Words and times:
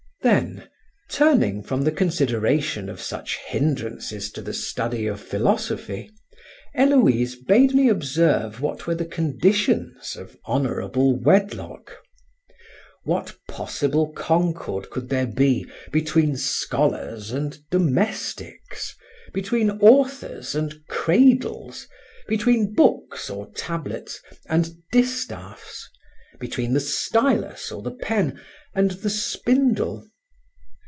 Then, 0.23 0.69
turning 1.09 1.63
from 1.63 1.81
the 1.81 1.91
consideration 1.91 2.89
of 2.89 3.01
such 3.01 3.37
hindrances 3.39 4.29
to 4.33 4.43
the 4.43 4.53
study 4.53 5.07
of 5.07 5.19
philosophy, 5.19 6.11
Héloïse 6.77 7.33
bade 7.47 7.73
me 7.73 7.89
observe 7.89 8.61
what 8.61 8.85
were 8.85 8.93
the 8.93 9.05
conditions 9.07 10.15
of 10.15 10.37
honourable 10.47 11.19
wedlock. 11.19 11.97
What 13.03 13.35
possible 13.49 14.11
concord 14.13 14.91
could 14.91 15.09
there 15.09 15.25
be 15.25 15.65
between 15.91 16.37
scholars 16.37 17.31
and 17.31 17.57
domestics, 17.71 18.93
between 19.33 19.71
authors 19.71 20.53
and 20.53 20.85
cradles, 20.87 21.87
between 22.27 22.75
books 22.75 23.27
or 23.31 23.49
tablets 23.53 24.21
and 24.47 24.75
distaffs, 24.91 25.89
between 26.39 26.73
the 26.73 26.79
stylus 26.79 27.71
or 27.71 27.81
the 27.81 27.91
pen 27.95 28.39
and 28.75 28.91
the 28.91 29.09
spindle? 29.09 30.07